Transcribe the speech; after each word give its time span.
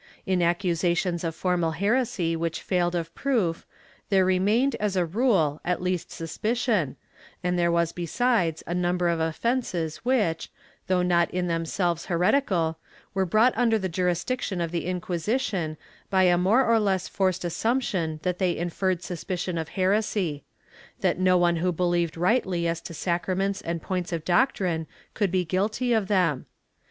In 0.25 0.41
accusations 0.41 1.23
of 1.23 1.35
formal 1.35 1.73
heresy 1.73 2.35
which 2.35 2.63
failed 2.63 2.95
of 2.95 3.13
proof, 3.13 3.67
there 4.09 4.25
remained, 4.25 4.73
as 4.79 4.95
a 4.95 5.05
rule, 5.05 5.61
at 5.63 5.79
least 5.79 6.09
suspicion, 6.11 6.95
and 7.43 7.53
there 7.59 7.71
was 7.71 7.91
besides 7.91 8.63
a 8.65 8.73
number 8.73 9.09
of 9.09 9.19
offences 9.19 9.97
which, 9.97 10.49
though 10.87 11.03
not 11.03 11.29
in 11.29 11.45
them 11.45 11.67
selves 11.67 12.05
heretical, 12.07 12.79
were 13.13 13.27
brought 13.27 13.53
under 13.55 13.77
the 13.77 13.87
jurisdiction 13.89 14.59
of 14.59 14.71
the 14.71 14.85
Inqui 14.87 15.19
sition 15.21 15.77
by 16.09 16.23
a 16.23 16.35
more 16.35 16.65
or 16.65 16.79
less 16.79 17.07
forced 17.07 17.45
assumption 17.45 18.19
that 18.23 18.39
they 18.39 18.57
inferred 18.57 19.03
suspicion 19.03 19.55
of 19.55 19.69
heresy— 19.77 20.43
that 21.01 21.19
no 21.19 21.37
one 21.37 21.57
who 21.57 21.71
believed 21.71 22.17
rightly 22.17 22.67
as 22.67 22.81
to 22.81 22.95
sacra 22.95 23.35
ments 23.35 23.61
and 23.61 23.83
points 23.83 24.11
of 24.11 24.25
doctrine 24.25 24.87
could 25.13 25.29
be 25.29 25.45
guilty 25.45 25.93
of 25.93 26.07
them. 26.07 26.47